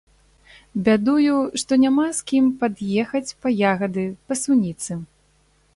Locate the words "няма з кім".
1.83-2.49